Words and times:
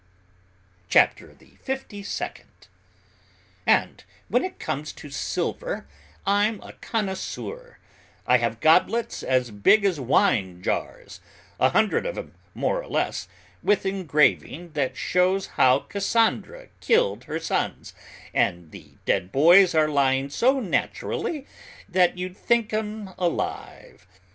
CHAPTER 0.89 1.35
THE 1.35 1.57
FIFTY 1.61 2.01
SECOND. 2.01 2.67
"And 3.67 4.03
when 4.29 4.43
it 4.43 4.57
comes 4.57 4.93
to 4.93 5.11
silver, 5.11 5.85
I'm 6.25 6.59
a 6.61 6.73
connoisseur; 6.73 7.77
I 8.25 8.37
have 8.39 8.61
goblets 8.61 9.21
as 9.21 9.51
big 9.51 9.85
as 9.85 9.99
wine 9.99 10.63
jars, 10.63 11.19
a 11.59 11.69
hundred 11.69 12.07
of 12.07 12.17
'em 12.17 12.33
more 12.55 12.81
or 12.81 12.87
less, 12.87 13.27
with 13.61 13.85
engraving 13.85 14.71
that 14.71 14.97
shows 14.97 15.45
how 15.53 15.77
Cassandra 15.81 16.69
killed 16.79 17.25
her 17.25 17.39
sons, 17.39 17.93
and 18.33 18.71
the 18.71 18.93
dead 19.05 19.31
boys 19.31 19.75
are 19.75 19.87
lying 19.87 20.31
so 20.31 20.59
naturally 20.59 21.45
that 21.87 22.17
you'd 22.17 22.35
think 22.35 22.73
'em 22.73 23.11
alive. 23.19 24.07